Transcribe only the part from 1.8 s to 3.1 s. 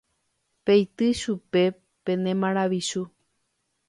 pene maravichu.